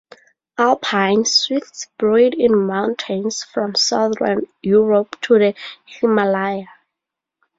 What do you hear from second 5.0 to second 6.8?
to the Himalaya.